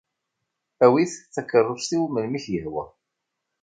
[0.85, 2.83] Awi-t takeṛṛust-iw melmi k-yehwa.